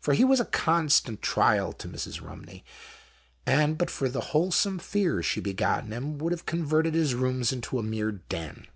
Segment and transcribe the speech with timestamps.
[0.00, 2.22] For he was a constant trial to Mrs.
[2.22, 2.64] Rumney,
[3.44, 7.52] and but for the wholesome fear she begot in him, would have converted his rooms
[7.52, 8.66] into a mere den.